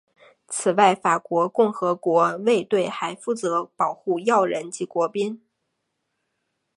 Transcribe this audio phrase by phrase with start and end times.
[0.47, 5.39] 此外法国共和国卫队还负责保护要人及国宾。